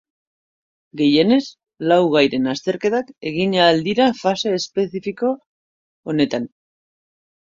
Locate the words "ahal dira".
3.67-4.09